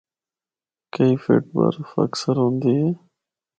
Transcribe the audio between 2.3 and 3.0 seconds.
ہوندی اے۔